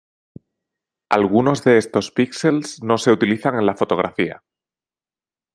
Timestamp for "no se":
2.81-3.11